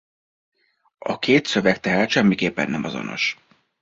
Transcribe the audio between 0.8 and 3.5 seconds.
A két szöveg tehát semmiképpen nem azonos.